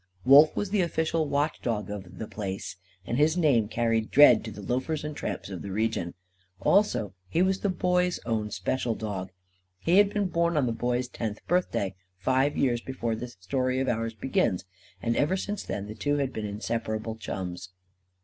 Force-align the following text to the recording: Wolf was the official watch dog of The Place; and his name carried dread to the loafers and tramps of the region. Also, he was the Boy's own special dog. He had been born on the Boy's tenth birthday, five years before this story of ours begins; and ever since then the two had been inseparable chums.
Wolf 0.25 0.55
was 0.55 0.71
the 0.71 0.81
official 0.81 1.27
watch 1.27 1.61
dog 1.61 1.91
of 1.91 2.17
The 2.17 2.27
Place; 2.27 2.75
and 3.05 3.19
his 3.19 3.37
name 3.37 3.67
carried 3.67 4.09
dread 4.09 4.43
to 4.45 4.49
the 4.51 4.63
loafers 4.63 5.03
and 5.03 5.15
tramps 5.15 5.51
of 5.51 5.61
the 5.61 5.69
region. 5.71 6.15
Also, 6.59 7.13
he 7.29 7.43
was 7.43 7.59
the 7.59 7.69
Boy's 7.69 8.19
own 8.25 8.49
special 8.49 8.95
dog. 8.95 9.29
He 9.77 9.99
had 9.99 10.11
been 10.11 10.25
born 10.25 10.57
on 10.57 10.65
the 10.65 10.71
Boy's 10.71 11.07
tenth 11.07 11.45
birthday, 11.47 11.93
five 12.17 12.57
years 12.57 12.81
before 12.81 13.15
this 13.15 13.37
story 13.41 13.79
of 13.79 13.87
ours 13.87 14.15
begins; 14.15 14.65
and 15.03 15.15
ever 15.15 15.37
since 15.37 15.61
then 15.61 15.85
the 15.85 15.93
two 15.93 16.15
had 16.17 16.33
been 16.33 16.47
inseparable 16.47 17.13
chums. 17.15 17.69